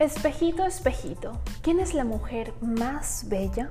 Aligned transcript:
Espejito, 0.00 0.66
espejito, 0.66 1.38
¿quién 1.62 1.78
es 1.78 1.94
la 1.94 2.04
mujer 2.04 2.52
más 2.60 3.26
bella? 3.28 3.70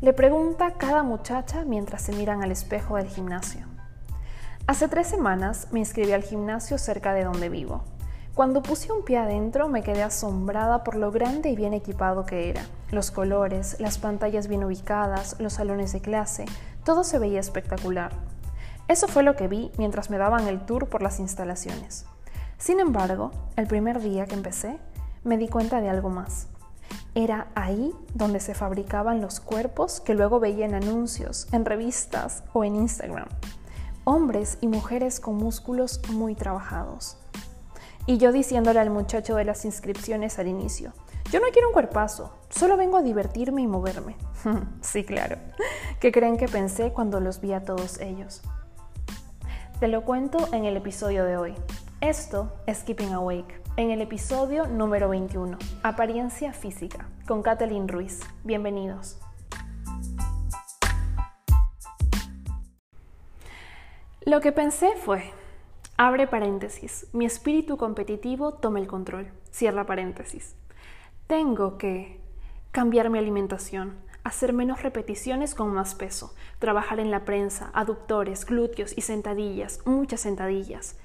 Le 0.00 0.12
pregunta 0.12 0.72
cada 0.72 1.04
muchacha 1.04 1.64
mientras 1.64 2.02
se 2.02 2.12
miran 2.12 2.42
al 2.42 2.50
espejo 2.50 2.96
del 2.96 3.06
gimnasio. 3.06 3.64
Hace 4.66 4.88
tres 4.88 5.06
semanas 5.06 5.68
me 5.70 5.78
inscribí 5.78 6.10
al 6.10 6.24
gimnasio 6.24 6.76
cerca 6.76 7.14
de 7.14 7.22
donde 7.22 7.50
vivo. 7.50 7.84
Cuando 8.34 8.64
puse 8.64 8.90
un 8.90 9.04
pie 9.04 9.18
adentro 9.18 9.68
me 9.68 9.84
quedé 9.84 10.02
asombrada 10.02 10.82
por 10.82 10.96
lo 10.96 11.12
grande 11.12 11.50
y 11.50 11.56
bien 11.56 11.72
equipado 11.72 12.26
que 12.26 12.50
era. 12.50 12.62
Los 12.90 13.12
colores, 13.12 13.76
las 13.78 13.98
pantallas 13.98 14.48
bien 14.48 14.64
ubicadas, 14.64 15.36
los 15.38 15.52
salones 15.52 15.92
de 15.92 16.00
clase, 16.00 16.46
todo 16.84 17.04
se 17.04 17.20
veía 17.20 17.38
espectacular. 17.38 18.10
Eso 18.88 19.06
fue 19.06 19.22
lo 19.22 19.36
que 19.36 19.46
vi 19.46 19.70
mientras 19.78 20.10
me 20.10 20.18
daban 20.18 20.48
el 20.48 20.66
tour 20.66 20.88
por 20.88 21.00
las 21.00 21.20
instalaciones. 21.20 22.06
Sin 22.58 22.80
embargo, 22.80 23.30
el 23.54 23.68
primer 23.68 24.00
día 24.00 24.26
que 24.26 24.34
empecé, 24.34 24.80
me 25.24 25.38
di 25.38 25.48
cuenta 25.48 25.80
de 25.80 25.88
algo 25.88 26.10
más. 26.10 26.48
Era 27.14 27.48
ahí 27.54 27.92
donde 28.14 28.40
se 28.40 28.54
fabricaban 28.54 29.20
los 29.20 29.40
cuerpos 29.40 30.00
que 30.00 30.14
luego 30.14 30.40
veía 30.40 30.66
en 30.66 30.74
anuncios, 30.74 31.48
en 31.52 31.64
revistas 31.64 32.44
o 32.52 32.64
en 32.64 32.76
Instagram. 32.76 33.28
Hombres 34.04 34.58
y 34.60 34.68
mujeres 34.68 35.20
con 35.20 35.36
músculos 35.36 36.00
muy 36.10 36.34
trabajados. 36.34 37.18
Y 38.06 38.18
yo 38.18 38.32
diciéndole 38.32 38.80
al 38.80 38.90
muchacho 38.90 39.34
de 39.34 39.44
las 39.44 39.64
inscripciones 39.64 40.38
al 40.38 40.48
inicio, 40.48 40.92
yo 41.30 41.40
no 41.40 41.46
quiero 41.52 41.68
un 41.68 41.74
cuerpazo, 41.74 42.32
solo 42.48 42.76
vengo 42.76 42.96
a 42.96 43.02
divertirme 43.02 43.62
y 43.62 43.66
moverme. 43.66 44.16
sí, 44.80 45.04
claro. 45.04 45.36
¿Qué 46.00 46.10
creen 46.10 46.38
que 46.38 46.48
pensé 46.48 46.92
cuando 46.92 47.20
los 47.20 47.40
vi 47.40 47.52
a 47.52 47.64
todos 47.64 48.00
ellos? 48.00 48.40
Te 49.78 49.88
lo 49.88 50.04
cuento 50.04 50.38
en 50.52 50.64
el 50.64 50.76
episodio 50.76 51.24
de 51.24 51.36
hoy. 51.36 51.54
Esto 52.00 52.52
es 52.66 52.82
Keeping 52.82 53.12
Awake 53.12 53.57
en 53.78 53.92
el 53.92 54.00
episodio 54.00 54.66
número 54.66 55.08
21, 55.08 55.56
Apariencia 55.84 56.52
Física, 56.52 57.06
con 57.28 57.44
Kathleen 57.44 57.86
Ruiz. 57.86 58.18
Bienvenidos. 58.42 59.20
Lo 64.22 64.40
que 64.40 64.50
pensé 64.50 64.96
fue, 64.96 65.30
abre 65.96 66.26
paréntesis, 66.26 67.06
mi 67.12 67.24
espíritu 67.24 67.76
competitivo 67.76 68.52
toma 68.52 68.80
el 68.80 68.88
control, 68.88 69.30
cierra 69.52 69.86
paréntesis. 69.86 70.56
Tengo 71.28 71.78
que 71.78 72.20
cambiar 72.72 73.10
mi 73.10 73.20
alimentación, 73.20 73.94
hacer 74.24 74.52
menos 74.52 74.82
repeticiones 74.82 75.54
con 75.54 75.72
más 75.72 75.94
peso, 75.94 76.34
trabajar 76.58 76.98
en 76.98 77.12
la 77.12 77.24
prensa, 77.24 77.70
aductores, 77.74 78.44
glúteos 78.44 78.92
y 78.98 79.02
sentadillas, 79.02 79.86
muchas 79.86 80.22
sentadillas. 80.22 80.96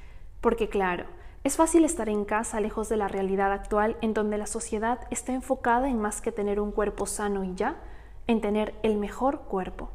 Porque 0.42 0.70
claro, 0.70 1.06
es 1.44 1.58
fácil 1.58 1.84
estar 1.84 2.08
en 2.08 2.24
casa 2.24 2.62
lejos 2.62 2.88
de 2.88 2.96
la 2.96 3.10
realidad 3.10 3.52
actual 3.52 3.98
en 4.02 4.14
donde 4.14 4.38
la 4.38 4.48
sociedad 4.48 5.00
está 5.12 5.34
enfocada 5.34 5.90
en 5.90 6.00
más 6.00 6.22
que 6.22 6.32
tener 6.32 6.60
un 6.60 6.72
cuerpo 6.72 7.06
sano 7.06 7.44
y 7.44 7.54
ya, 7.54 7.76
en 8.28 8.40
tener 8.40 8.74
el 8.82 8.98
mejor 8.98 9.42
cuerpo. 9.42 9.90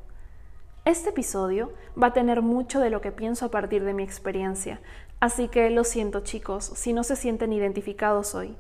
Este 0.85 1.11
episodio 1.11 1.73
va 2.01 2.09
a 2.09 2.13
tener 2.13 2.43
mucho 2.43 2.81
de 2.81 2.91
lo 2.91 3.01
que 3.01 3.13
pienso 3.13 3.47
a 3.47 3.51
partir 3.51 3.85
de 3.85 3.95
mi 3.95 4.03
experiencia, 4.03 4.81
así 5.21 5.49
que 5.49 5.71
lo 5.71 5.85
siento 5.85 6.21
chicos 6.21 6.65
si 6.65 6.93
no 6.93 7.03
se 7.03 7.17
sienten 7.17 7.53
identificados 7.53 8.35
hoy. 8.35 8.55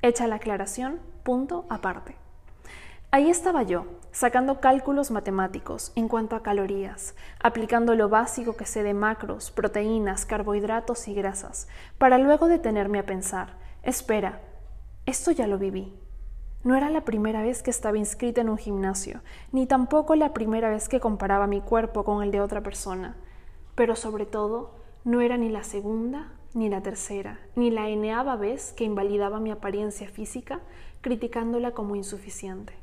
Hecha 0.00 0.26
la 0.26 0.36
aclaración, 0.36 0.98
punto 1.22 1.64
aparte. 1.68 2.16
Ahí 3.12 3.30
estaba 3.30 3.62
yo, 3.62 3.84
sacando 4.12 4.60
cálculos 4.60 5.10
matemáticos 5.10 5.90
en 5.96 6.06
cuanto 6.06 6.36
a 6.36 6.42
calorías, 6.42 7.16
aplicando 7.40 7.94
lo 7.94 8.08
básico 8.08 8.56
que 8.56 8.66
sé 8.66 8.82
de 8.82 8.94
macros, 8.94 9.50
proteínas, 9.50 10.26
carbohidratos 10.26 11.08
y 11.08 11.14
grasas, 11.14 11.66
para 11.98 12.18
luego 12.18 12.46
detenerme 12.46 12.98
a 12.98 13.06
pensar, 13.06 13.56
espera, 13.82 14.42
esto 15.06 15.32
ya 15.32 15.46
lo 15.46 15.58
viví. 15.58 15.98
No 16.62 16.76
era 16.76 16.90
la 16.90 17.04
primera 17.04 17.42
vez 17.42 17.62
que 17.62 17.70
estaba 17.70 17.98
inscrita 17.98 18.40
en 18.40 18.48
un 18.48 18.58
gimnasio, 18.58 19.22
ni 19.50 19.66
tampoco 19.66 20.14
la 20.14 20.32
primera 20.32 20.70
vez 20.70 20.88
que 20.88 21.00
comparaba 21.00 21.48
mi 21.48 21.60
cuerpo 21.60 22.04
con 22.04 22.22
el 22.22 22.30
de 22.30 22.40
otra 22.40 22.62
persona, 22.62 23.16
pero 23.74 23.96
sobre 23.96 24.26
todo, 24.26 24.76
no 25.04 25.20
era 25.20 25.36
ni 25.38 25.48
la 25.48 25.64
segunda, 25.64 26.34
ni 26.54 26.68
la 26.68 26.82
tercera, 26.82 27.40
ni 27.56 27.70
la 27.70 27.88
eneava 27.88 28.36
vez 28.36 28.74
que 28.74 28.84
invalidaba 28.84 29.40
mi 29.40 29.50
apariencia 29.50 30.08
física, 30.08 30.60
criticándola 31.00 31.72
como 31.72 31.96
insuficiente. 31.96 32.81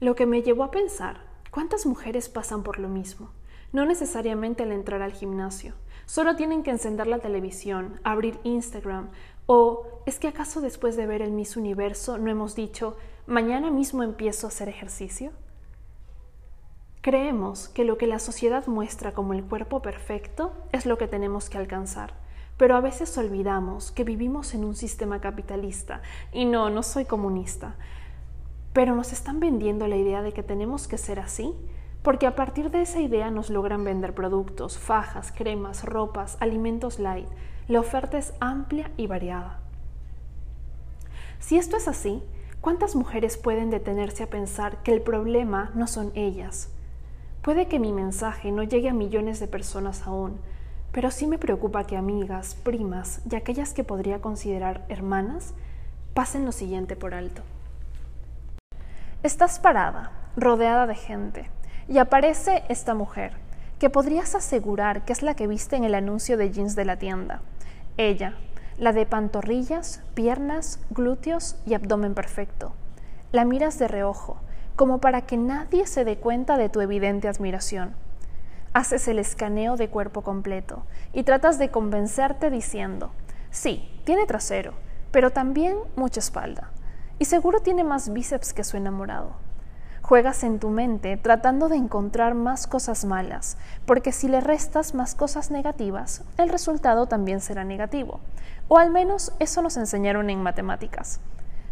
Lo 0.00 0.14
que 0.14 0.24
me 0.24 0.40
llevó 0.40 0.64
a 0.64 0.70
pensar, 0.70 1.20
¿cuántas 1.50 1.84
mujeres 1.84 2.30
pasan 2.30 2.62
por 2.62 2.78
lo 2.78 2.88
mismo? 2.88 3.32
No 3.70 3.84
necesariamente 3.84 4.62
al 4.62 4.72
entrar 4.72 5.02
al 5.02 5.12
gimnasio, 5.12 5.74
solo 6.06 6.36
tienen 6.36 6.62
que 6.62 6.70
encender 6.70 7.06
la 7.06 7.18
televisión, 7.18 8.00
abrir 8.02 8.40
Instagram, 8.42 9.10
o 9.44 10.02
¿es 10.06 10.18
que 10.18 10.28
acaso 10.28 10.62
después 10.62 10.96
de 10.96 11.04
ver 11.04 11.20
el 11.20 11.32
Miss 11.32 11.54
Universo 11.54 12.16
no 12.16 12.30
hemos 12.30 12.54
dicho, 12.54 12.96
mañana 13.26 13.70
mismo 13.70 14.02
empiezo 14.02 14.46
a 14.46 14.48
hacer 14.48 14.70
ejercicio? 14.70 15.32
Creemos 17.02 17.68
que 17.68 17.84
lo 17.84 17.98
que 17.98 18.06
la 18.06 18.20
sociedad 18.20 18.66
muestra 18.68 19.12
como 19.12 19.34
el 19.34 19.44
cuerpo 19.44 19.82
perfecto 19.82 20.54
es 20.72 20.86
lo 20.86 20.96
que 20.96 21.08
tenemos 21.08 21.50
que 21.50 21.58
alcanzar, 21.58 22.14
pero 22.56 22.74
a 22.74 22.80
veces 22.80 23.18
olvidamos 23.18 23.90
que 23.90 24.04
vivimos 24.04 24.54
en 24.54 24.64
un 24.64 24.74
sistema 24.74 25.20
capitalista, 25.20 26.00
y 26.32 26.46
no, 26.46 26.70
no 26.70 26.82
soy 26.82 27.04
comunista, 27.04 27.76
pero 28.72 28.94
nos 28.94 29.12
están 29.12 29.40
vendiendo 29.40 29.88
la 29.88 29.96
idea 29.96 30.22
de 30.22 30.32
que 30.32 30.42
tenemos 30.42 30.86
que 30.86 30.98
ser 30.98 31.18
así, 31.18 31.54
porque 32.02 32.26
a 32.26 32.34
partir 32.34 32.70
de 32.70 32.82
esa 32.82 33.00
idea 33.00 33.30
nos 33.30 33.50
logran 33.50 33.84
vender 33.84 34.14
productos, 34.14 34.78
fajas, 34.78 35.32
cremas, 35.32 35.84
ropas, 35.84 36.36
alimentos 36.40 36.98
light. 36.98 37.28
La 37.68 37.80
oferta 37.80 38.16
es 38.16 38.32
amplia 38.40 38.90
y 38.96 39.06
variada. 39.06 39.60
Si 41.40 41.58
esto 41.58 41.76
es 41.76 41.88
así, 41.88 42.22
¿cuántas 42.60 42.94
mujeres 42.94 43.36
pueden 43.36 43.70
detenerse 43.70 44.22
a 44.22 44.30
pensar 44.30 44.82
que 44.82 44.92
el 44.92 45.02
problema 45.02 45.70
no 45.74 45.86
son 45.86 46.12
ellas? 46.14 46.70
Puede 47.42 47.66
que 47.66 47.78
mi 47.78 47.92
mensaje 47.92 48.52
no 48.52 48.62
llegue 48.62 48.88
a 48.88 48.94
millones 48.94 49.40
de 49.40 49.48
personas 49.48 50.06
aún, 50.06 50.38
pero 50.92 51.10
sí 51.10 51.26
me 51.26 51.38
preocupa 51.38 51.84
que 51.84 51.96
amigas, 51.96 52.54
primas 52.54 53.22
y 53.30 53.34
aquellas 53.36 53.72
que 53.72 53.84
podría 53.84 54.20
considerar 54.20 54.84
hermanas 54.88 55.54
pasen 56.14 56.44
lo 56.44 56.52
siguiente 56.52 56.96
por 56.96 57.14
alto. 57.14 57.42
Estás 59.22 59.58
parada, 59.58 60.12
rodeada 60.34 60.86
de 60.86 60.94
gente, 60.94 61.50
y 61.88 61.98
aparece 61.98 62.64
esta 62.70 62.94
mujer, 62.94 63.34
que 63.78 63.90
podrías 63.90 64.34
asegurar 64.34 65.04
que 65.04 65.12
es 65.12 65.22
la 65.22 65.34
que 65.34 65.46
viste 65.46 65.76
en 65.76 65.84
el 65.84 65.94
anuncio 65.94 66.38
de 66.38 66.50
jeans 66.50 66.74
de 66.74 66.86
la 66.86 66.96
tienda. 66.96 67.42
Ella, 67.98 68.38
la 68.78 68.94
de 68.94 69.04
pantorrillas, 69.04 70.02
piernas, 70.14 70.80
glúteos 70.88 71.56
y 71.66 71.74
abdomen 71.74 72.14
perfecto. 72.14 72.72
La 73.30 73.44
miras 73.44 73.78
de 73.78 73.88
reojo, 73.88 74.40
como 74.74 75.02
para 75.02 75.26
que 75.26 75.36
nadie 75.36 75.86
se 75.86 76.06
dé 76.06 76.16
cuenta 76.16 76.56
de 76.56 76.70
tu 76.70 76.80
evidente 76.80 77.28
admiración. 77.28 77.94
Haces 78.72 79.06
el 79.06 79.18
escaneo 79.18 79.76
de 79.76 79.90
cuerpo 79.90 80.22
completo 80.22 80.86
y 81.12 81.24
tratas 81.24 81.58
de 81.58 81.70
convencerte 81.70 82.48
diciendo, 82.48 83.10
sí, 83.50 84.00
tiene 84.04 84.24
trasero, 84.24 84.72
pero 85.10 85.28
también 85.30 85.76
mucha 85.94 86.20
espalda 86.20 86.70
y 87.20 87.26
seguro 87.26 87.60
tiene 87.60 87.84
más 87.84 88.14
bíceps 88.14 88.54
que 88.54 88.64
su 88.64 88.78
enamorado. 88.78 89.32
Juegas 90.00 90.42
en 90.42 90.58
tu 90.58 90.70
mente 90.70 91.18
tratando 91.18 91.68
de 91.68 91.76
encontrar 91.76 92.34
más 92.34 92.66
cosas 92.66 93.04
malas, 93.04 93.58
porque 93.84 94.10
si 94.10 94.26
le 94.26 94.40
restas 94.40 94.94
más 94.94 95.14
cosas 95.14 95.50
negativas, 95.50 96.22
el 96.38 96.48
resultado 96.48 97.06
también 97.06 97.42
será 97.42 97.62
negativo. 97.62 98.20
O 98.68 98.78
al 98.78 98.90
menos 98.90 99.32
eso 99.38 99.60
nos 99.60 99.76
enseñaron 99.76 100.30
en 100.30 100.42
matemáticas. 100.42 101.20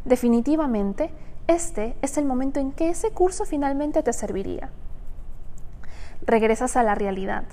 Definitivamente, 0.04 1.10
este 1.46 1.96
es 2.02 2.18
el 2.18 2.26
momento 2.26 2.60
en 2.60 2.70
que 2.70 2.90
ese 2.90 3.10
curso 3.10 3.46
finalmente 3.46 4.02
te 4.02 4.12
serviría. 4.12 4.68
Regresas 6.26 6.76
a 6.76 6.82
la 6.82 6.94
realidad 6.94 7.44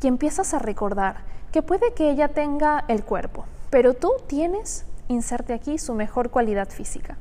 y 0.00 0.06
empiezas 0.06 0.54
a 0.54 0.58
recordar 0.58 1.16
que 1.52 1.60
puede 1.60 1.92
que 1.92 2.08
ella 2.08 2.28
tenga 2.28 2.86
el 2.88 3.04
cuerpo, 3.04 3.44
pero 3.68 3.92
tú 3.92 4.10
tienes, 4.26 4.86
inserte 5.08 5.52
aquí, 5.52 5.76
su 5.76 5.92
mejor 5.92 6.30
cualidad 6.30 6.70
física. 6.70 7.18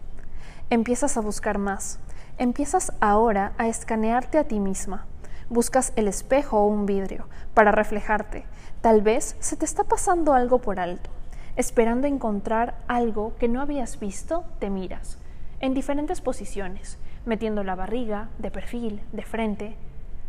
Empiezas 0.72 1.18
a 1.18 1.20
buscar 1.20 1.58
más. 1.58 2.00
Empiezas 2.38 2.94
ahora 3.02 3.52
a 3.58 3.68
escanearte 3.68 4.38
a 4.38 4.46
ti 4.46 4.62
misma. 4.62 5.06
Buscas 5.50 5.92
el 5.98 6.08
espejo 6.08 6.60
o 6.60 6.68
un 6.68 6.86
vidrio 6.86 7.28
para 7.54 7.74
reflejarte. 7.74 8.46
Tal 8.80 9.02
vez 9.02 9.36
se 9.42 9.58
te 9.58 9.66
está 9.66 9.84
pasando 9.84 10.34
algo 10.34 10.60
por 10.60 10.80
alto. 10.80 11.10
Esperando 11.58 12.08
encontrar 12.08 12.76
algo 12.88 13.34
que 13.38 13.50
no 13.50 13.60
habías 13.60 14.00
visto, 14.00 14.46
te 14.60 14.70
miras. 14.70 15.18
En 15.60 15.74
diferentes 15.74 16.22
posiciones, 16.22 16.98
metiendo 17.26 17.66
la 17.66 17.76
barriga, 17.76 18.30
de 18.38 18.50
perfil, 18.50 19.02
de 19.12 19.24
frente. 19.24 19.76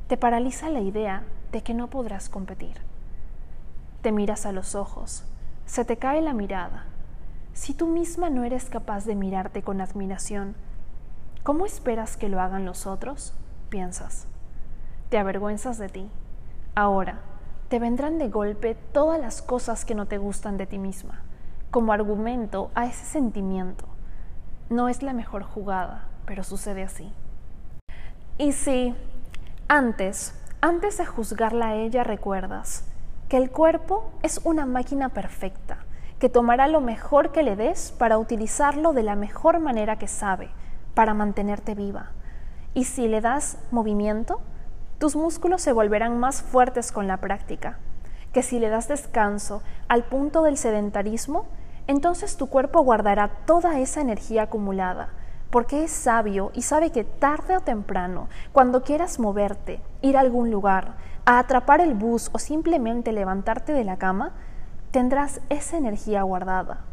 Te 0.09 0.17
paraliza 0.17 0.71
la 0.71 0.81
idea 0.81 1.23
de 1.53 1.63
que 1.63 1.73
no 1.73 1.87
podrás 1.87 2.29
competir. 2.29 2.79
Te 4.01 4.11
miras 4.11 4.45
a 4.45 4.51
los 4.51 4.75
ojos. 4.75 5.23
Se 5.67 5.85
te 5.85 5.99
cae 5.99 6.21
la 6.21 6.33
mirada 6.33 6.87
si 7.53 7.75
tú 7.75 7.87
misma 7.87 8.31
no 8.31 8.45
eres 8.45 8.71
capaz 8.71 9.05
de 9.05 9.15
mirarte 9.15 9.63
con 9.63 9.81
admiración, 9.81 10.55
¿cómo 11.43 11.67
esperas 11.67 12.17
que 12.17 12.29
lo 12.29 12.41
hagan 12.41 12.65
los 12.65 12.87
otros? 12.87 13.35
Piensas. 13.69 14.27
Te 15.11 15.19
avergüenzas 15.19 15.79
de 15.79 15.89
ti. 15.89 16.11
Ahora, 16.75 17.21
te 17.69 17.79
vendrán 17.79 18.19
de 18.19 18.29
golpe 18.29 18.75
todas 18.75 19.21
las 19.21 19.43
cosas 19.43 19.85
que 19.85 19.95
no 19.95 20.07
te 20.07 20.19
gustan 20.19 20.57
de 20.57 20.67
ti 20.67 20.79
misma. 20.79 21.23
como 21.73 21.95
argumento 21.95 22.71
a 22.75 22.85
ese 22.85 23.05
sentimiento. 23.07 23.87
No 24.69 24.91
es 24.91 25.03
la 25.03 25.15
mejor 25.15 25.43
jugada, 25.43 26.05
pero 26.27 26.45
sucede 26.45 26.83
así. 26.83 27.11
Y 28.37 28.53
si 28.53 28.95
antes, 29.69 30.39
antes 30.61 30.99
de 30.99 31.07
juzgarla 31.07 31.69
a 31.69 31.75
ella 31.77 32.05
recuerdas 32.05 32.85
que 33.31 33.39
el 33.39 33.51
cuerpo 33.51 34.13
es 34.23 34.39
una 34.45 34.67
máquina 34.67 35.09
perfecta, 35.09 35.79
que 36.23 36.29
tomará 36.29 36.69
lo 36.69 36.81
mejor 36.81 37.33
que 37.33 37.43
le 37.43 37.57
des 37.57 37.91
para 37.99 38.17
utilizarlo 38.17 38.93
de 38.93 39.03
la 39.03 39.17
mejor 39.17 39.59
manera 39.59 39.99
que 39.99 40.07
sabe, 40.07 40.51
para 40.95 41.15
mantenerte 41.15 41.75
viva. 41.75 42.13
Y 42.75 42.85
si 42.85 43.09
le 43.09 43.21
das 43.21 43.59
movimiento, 43.73 44.41
tus 44.99 45.17
músculos 45.17 45.63
se 45.63 45.73
volverán 45.73 46.21
más 46.21 46.41
fuertes 46.41 46.93
con 46.93 47.09
la 47.09 47.17
práctica, 47.17 47.81
que 48.33 48.45
si 48.45 48.61
le 48.61 48.69
das 48.69 48.87
descanso 48.87 49.65
al 49.89 50.05
punto 50.05 50.45
del 50.45 50.59
sedentarismo, 50.59 51.47
entonces 51.89 52.37
tu 52.37 52.47
cuerpo 52.47 52.85
guardará 52.85 53.27
toda 53.45 53.81
esa 53.81 54.01
energía 54.01 54.43
acumulada, 54.43 55.09
porque 55.51 55.83
es 55.83 55.91
sabio 55.91 56.53
y 56.55 56.63
sabe 56.63 56.91
que 56.91 57.03
tarde 57.03 57.57
o 57.57 57.63
temprano, 57.63 58.29
cuando 58.53 58.85
quieras 58.85 59.19
moverte, 59.19 59.81
ir 60.03 60.17
a 60.17 60.21
algún 60.21 60.53
lugar, 60.53 60.95
a 61.25 61.41
atrapar 61.41 61.81
el 61.81 61.95
bus 61.95 62.31
o 62.33 62.39
simplemente 62.39 63.11
levantarte 63.11 63.73
de 63.73 63.83
la 63.83 63.97
cama, 63.97 64.35
tendrás 64.93 65.41
esa 65.49 65.79
energía 65.79 66.23
guardada. 66.23 66.85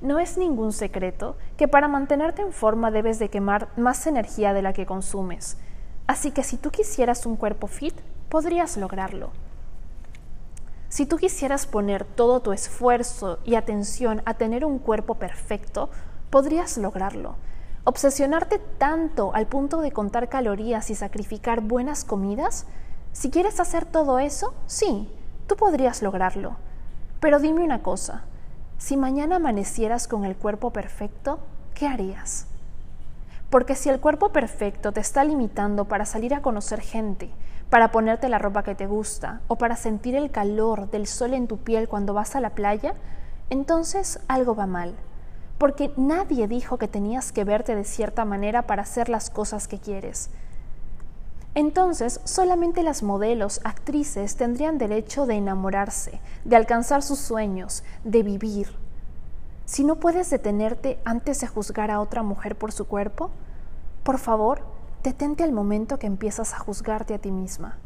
No 0.00 0.18
es 0.18 0.38
ningún 0.38 0.72
secreto 0.72 1.36
que 1.56 1.68
para 1.68 1.88
mantenerte 1.88 2.40
en 2.40 2.52
forma 2.52 2.90
debes 2.90 3.18
de 3.18 3.28
quemar 3.28 3.68
más 3.76 4.06
energía 4.06 4.54
de 4.54 4.62
la 4.62 4.72
que 4.72 4.86
consumes. 4.86 5.58
Así 6.06 6.30
que 6.30 6.44
si 6.44 6.56
tú 6.56 6.70
quisieras 6.70 7.26
un 7.26 7.36
cuerpo 7.36 7.66
fit, 7.66 7.94
podrías 8.28 8.76
lograrlo. 8.76 9.30
Si 10.88 11.04
tú 11.04 11.16
quisieras 11.16 11.66
poner 11.66 12.04
todo 12.04 12.40
tu 12.40 12.52
esfuerzo 12.52 13.40
y 13.44 13.56
atención 13.56 14.22
a 14.24 14.34
tener 14.34 14.64
un 14.64 14.78
cuerpo 14.78 15.16
perfecto, 15.16 15.90
podrías 16.30 16.78
lograrlo. 16.78 17.34
Obsesionarte 17.82 18.60
tanto 18.78 19.34
al 19.34 19.46
punto 19.46 19.80
de 19.80 19.90
contar 19.90 20.28
calorías 20.28 20.90
y 20.90 20.94
sacrificar 20.94 21.60
buenas 21.60 22.04
comidas, 22.04 22.66
si 23.12 23.30
quieres 23.30 23.58
hacer 23.58 23.84
todo 23.84 24.20
eso, 24.20 24.54
sí, 24.66 25.10
tú 25.48 25.56
podrías 25.56 26.02
lograrlo. 26.02 26.56
Pero 27.20 27.38
dime 27.38 27.62
una 27.64 27.82
cosa, 27.82 28.24
si 28.78 28.96
mañana 28.96 29.36
amanecieras 29.36 30.06
con 30.06 30.24
el 30.24 30.36
cuerpo 30.36 30.70
perfecto, 30.70 31.40
¿qué 31.74 31.86
harías? 31.86 32.46
Porque 33.48 33.74
si 33.74 33.88
el 33.88 34.00
cuerpo 34.00 34.32
perfecto 34.32 34.92
te 34.92 35.00
está 35.00 35.24
limitando 35.24 35.86
para 35.86 36.04
salir 36.04 36.34
a 36.34 36.42
conocer 36.42 36.80
gente, 36.80 37.30
para 37.70 37.90
ponerte 37.90 38.28
la 38.28 38.38
ropa 38.38 38.62
que 38.62 38.74
te 38.74 38.86
gusta 38.86 39.40
o 39.48 39.56
para 39.56 39.76
sentir 39.76 40.14
el 40.14 40.30
calor 40.30 40.90
del 40.90 41.06
sol 41.06 41.32
en 41.34 41.48
tu 41.48 41.58
piel 41.58 41.88
cuando 41.88 42.12
vas 42.12 42.36
a 42.36 42.40
la 42.40 42.50
playa, 42.50 42.94
entonces 43.50 44.20
algo 44.28 44.54
va 44.54 44.66
mal. 44.66 44.94
Porque 45.58 45.92
nadie 45.96 46.48
dijo 46.48 46.76
que 46.76 46.86
tenías 46.86 47.32
que 47.32 47.44
verte 47.44 47.74
de 47.74 47.84
cierta 47.84 48.24
manera 48.24 48.62
para 48.62 48.82
hacer 48.82 49.08
las 49.08 49.30
cosas 49.30 49.68
que 49.68 49.78
quieres. 49.78 50.30
Entonces, 51.56 52.20
solamente 52.24 52.82
las 52.82 53.02
modelos, 53.02 53.62
actrices 53.64 54.36
tendrían 54.36 54.76
derecho 54.76 55.24
de 55.24 55.36
enamorarse, 55.36 56.20
de 56.44 56.54
alcanzar 56.54 57.02
sus 57.02 57.18
sueños, 57.18 57.82
de 58.04 58.22
vivir. 58.22 58.76
Si 59.64 59.82
no 59.82 59.96
puedes 59.96 60.28
detenerte 60.28 60.98
antes 61.06 61.40
de 61.40 61.46
juzgar 61.46 61.90
a 61.90 62.00
otra 62.00 62.22
mujer 62.22 62.58
por 62.58 62.72
su 62.72 62.86
cuerpo, 62.86 63.30
por 64.02 64.18
favor, 64.18 64.60
detente 65.02 65.44
al 65.44 65.52
momento 65.52 65.98
que 65.98 66.06
empiezas 66.06 66.52
a 66.52 66.58
juzgarte 66.58 67.14
a 67.14 67.18
ti 67.20 67.32
misma. 67.32 67.78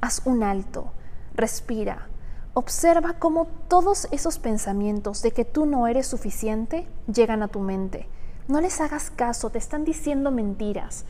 Haz 0.00 0.22
un 0.24 0.42
alto, 0.42 0.90
respira, 1.32 2.08
observa 2.54 3.20
cómo 3.20 3.46
todos 3.68 4.08
esos 4.10 4.40
pensamientos 4.40 5.22
de 5.22 5.30
que 5.30 5.44
tú 5.44 5.64
no 5.64 5.86
eres 5.86 6.08
suficiente 6.08 6.88
llegan 7.06 7.44
a 7.44 7.48
tu 7.48 7.60
mente. 7.60 8.08
No 8.48 8.60
les 8.60 8.80
hagas 8.80 9.12
caso, 9.12 9.50
te 9.50 9.58
están 9.58 9.84
diciendo 9.84 10.32
mentiras. 10.32 11.04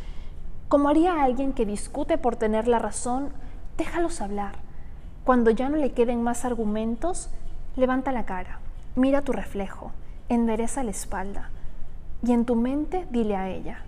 Como 0.73 0.89
haría 0.89 1.23
alguien 1.23 1.53
que 1.53 1.67
discute 1.67 2.17
por 2.17 2.37
tener 2.37 2.67
la 2.67 2.79
razón, 2.79 3.29
déjalos 3.77 4.23
hablar. 4.23 4.55
Cuando 5.23 5.51
ya 5.51 5.69
no 5.69 5.77
le 5.77 5.93
queden 5.93 6.23
más 6.23 6.47
argumentos, 6.47 7.29
levanta 7.77 8.11
la 8.11 8.25
cara, 8.25 8.59
mira 8.97 9.21
tu 9.21 9.33
reflejo, 9.33 9.93
endereza 10.31 10.83
la 10.83 10.93
espalda 10.93 11.51
y 12.23 12.33
en 12.33 12.47
tu 12.47 12.55
mente 12.55 13.07
dile 13.11 13.37
a 13.37 13.51
ella, 13.51 13.85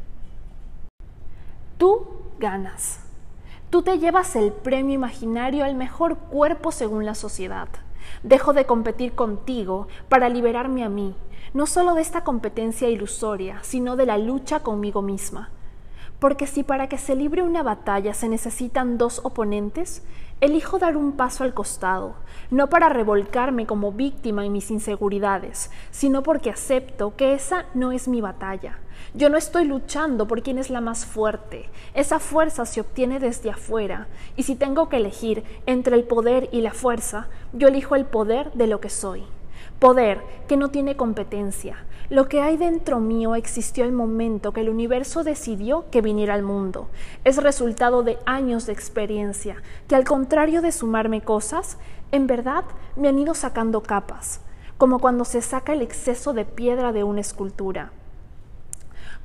Tú 1.79 2.07
ganas. 2.39 3.01
Tú 3.71 3.81
te 3.81 3.99
llevas 3.99 4.37
el 4.37 4.53
premio 4.53 4.95
imaginario 4.95 5.65
al 5.65 5.77
mejor 5.77 6.19
cuerpo 6.19 6.71
según 6.71 7.07
la 7.07 7.15
sociedad. 7.15 7.69
Dejo 8.25 8.53
de 8.53 8.67
competir 8.67 9.15
contigo 9.15 9.89
para 10.11 10.29
liberarme 10.29 10.85
a 10.85 10.91
mí, 10.91 11.17
no 11.55 11.65
solo 11.65 11.95
de 11.95 12.03
esta 12.03 12.25
competencia 12.25 12.91
ilusoria, 12.91 13.61
sino 13.63 13.97
de 13.97 14.05
la 14.05 14.19
lucha 14.19 14.61
conmigo 14.61 15.01
misma. 15.01 15.49
Porque 16.19 16.47
si 16.47 16.63
para 16.63 16.89
que 16.89 16.99
se 16.99 17.15
libre 17.15 17.43
una 17.43 17.63
batalla 17.63 18.15
se 18.15 18.29
necesitan 18.29 18.99
dos 18.99 19.21
oponentes, 19.25 20.03
elijo 20.41 20.79
dar 20.79 20.97
un 20.97 21.13
paso 21.13 21.45
al 21.45 21.55
costado, 21.55 22.17
no 22.51 22.69
para 22.69 22.89
revolcarme 22.89 23.67
como 23.67 23.93
víctima 23.93 24.45
en 24.45 24.53
mis 24.53 24.71
inseguridades, 24.71 25.71
sino 25.91 26.23
porque 26.23 26.51
acepto 26.51 27.17
que 27.17 27.35
esa 27.35 27.67
no 27.75 27.93
es 27.93 28.09
mi 28.09 28.21
batalla. 28.21 28.79
Yo 29.15 29.29
no 29.29 29.37
estoy 29.37 29.65
luchando 29.65 30.27
por 30.27 30.43
quién 30.43 30.59
es 30.59 30.71
la 30.71 30.81
más 30.81 31.07
fuerte. 31.07 31.69
Esa 31.95 32.19
fuerza 32.19 32.67
se 32.67 32.81
obtiene 32.81 33.21
desde 33.21 33.51
afuera. 33.51 34.09
Y 34.37 34.43
si 34.43 34.57
tengo 34.57 34.89
que 34.89 34.97
elegir 34.97 35.45
entre 35.67 35.95
el 35.95 36.05
poder 36.05 36.49
y 36.51 36.63
la 36.63 36.73
fuerza, 36.73 37.29
yo 37.53 37.69
elijo 37.69 37.95
el 37.95 38.07
poder 38.07 38.53
de 38.55 38.67
lo 38.67 38.81
que 38.81 38.91
soy. 38.91 39.25
Poder 39.85 40.23
que 40.49 40.57
no 40.57 40.71
tiene 40.71 40.97
competencia. 40.97 41.77
Lo 42.09 42.27
que 42.27 42.41
hay 42.41 42.57
dentro 42.57 43.01
mío 43.01 43.35
existió 43.35 43.85
el 43.85 43.93
momento 43.93 44.55
que 44.55 44.63
el 44.63 44.71
universo 44.71 45.25
decidió 45.25 45.91
que 45.91 46.01
viniera 46.01 46.33
al 46.33 46.43
mundo. 46.43 46.89
Es 47.25 47.37
resultado 47.37 48.03
de 48.03 48.19
años 48.25 48.65
de 48.65 48.73
experiencia, 48.73 49.57
que 49.87 49.95
al 49.95 50.05
contrario 50.05 50.63
de 50.63 50.73
sumarme 50.73 51.21
cosas, 51.21 51.77
en 52.13 52.27
verdad 52.27 52.65
me 52.97 53.09
han 53.09 53.19
ido 53.19 53.35
sacando 53.35 53.83
capas, 53.83 54.41
como 54.79 55.01
cuando 55.01 55.27
se 55.27 55.43
saca 55.43 55.75
el 55.75 55.83
exceso 55.83 56.33
de 56.33 56.47
piedra 56.47 56.93
de 56.93 57.05
una 57.05 57.21
escultura. 57.21 57.93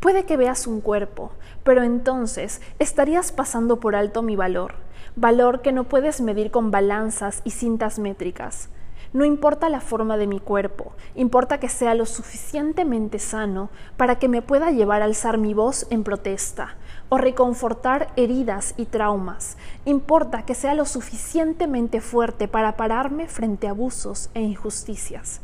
Puede 0.01 0.25
que 0.25 0.35
veas 0.35 0.67
un 0.67 0.81
cuerpo, 0.81 1.31
pero 1.63 1.83
entonces 1.83 2.61
estarías 2.79 3.31
pasando 3.31 3.79
por 3.79 3.95
alto 3.95 4.23
mi 4.23 4.35
valor, 4.35 4.73
valor 5.15 5.61
que 5.61 5.71
no 5.71 5.85
puedes 5.85 6.19
medir 6.19 6.51
con 6.51 6.69
balanzas 6.69 7.43
y 7.45 7.51
cintas 7.51 7.97
métricas. 7.97 8.67
No 9.13 9.25
importa 9.25 9.69
la 9.69 9.81
forma 9.81 10.17
de 10.17 10.27
mi 10.27 10.39
cuerpo, 10.39 10.93
importa 11.15 11.59
que 11.59 11.69
sea 11.69 11.95
lo 11.95 12.05
suficientemente 12.05 13.19
sano 13.19 13.69
para 13.97 14.19
que 14.19 14.27
me 14.27 14.41
pueda 14.41 14.71
llevar 14.71 15.01
a 15.01 15.05
alzar 15.05 15.37
mi 15.37 15.53
voz 15.53 15.87
en 15.89 16.03
protesta 16.03 16.75
o 17.09 17.17
reconfortar 17.17 18.09
heridas 18.15 18.75
y 18.77 18.85
traumas. 18.85 19.57
Importa 19.85 20.45
que 20.45 20.55
sea 20.55 20.75
lo 20.75 20.85
suficientemente 20.85 22.01
fuerte 22.01 22.47
para 22.47 22.77
pararme 22.77 23.27
frente 23.27 23.67
a 23.67 23.71
abusos 23.71 24.29
e 24.33 24.41
injusticias. 24.41 25.41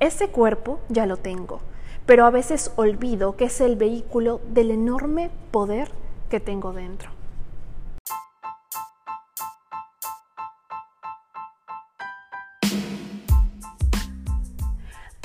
Ese 0.00 0.28
cuerpo 0.28 0.80
ya 0.88 1.06
lo 1.06 1.16
tengo 1.18 1.60
pero 2.06 2.26
a 2.26 2.30
veces 2.30 2.72
olvido 2.76 3.36
que 3.36 3.46
es 3.46 3.60
el 3.60 3.76
vehículo 3.76 4.40
del 4.52 4.70
enorme 4.70 5.30
poder 5.50 5.90
que 6.28 6.40
tengo 6.40 6.72
dentro. 6.72 7.23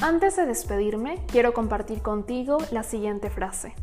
Antes 0.02 0.38
de 0.38 0.46
despedirme, 0.46 1.26
quiero 1.28 1.54
compartir 1.54 2.02
contigo 2.02 2.58
la 2.72 2.84
siguiente 2.84 3.30
frase. 3.30 3.76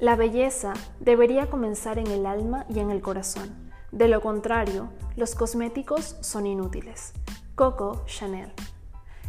La 0.00 0.16
belleza 0.16 0.72
debería 0.98 1.48
comenzar 1.48 2.00
en 2.00 2.08
el 2.08 2.26
alma 2.26 2.66
y 2.68 2.80
en 2.80 2.90
el 2.90 3.00
corazón. 3.00 3.70
De 3.92 4.08
lo 4.08 4.20
contrario, 4.20 4.88
los 5.14 5.36
cosméticos 5.36 6.16
son 6.20 6.46
inútiles. 6.46 7.12
Coco 7.54 8.02
Chanel. 8.06 8.52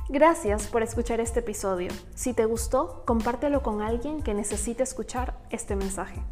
Gracias 0.10 0.65
por 0.65 0.82
escuchar 0.82 1.20
este 1.20 1.41
episodio. 1.41 1.91
Si 2.15 2.34
te 2.34 2.46
gustó, 2.46 3.03
compártelo 3.05 3.62
con 3.62 3.84
alguien 3.84 4.24
que 4.24 4.34
necesite 4.34 4.82
escuchar 4.82 5.38
este 5.51 5.75
mensaje. 5.75 6.24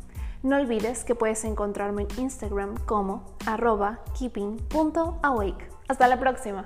No 0.41 0.55
olvides 0.55 1.03
que 1.03 1.13
puedes 1.13 1.43
encontrarme 1.43 2.07
en 2.09 2.23
Instagram 2.23 2.77
como 2.85 3.35
arroba 3.45 3.99
keeping.awake. 4.17 5.69
Hasta 5.87 6.07
la 6.07 6.19
próxima. 6.19 6.65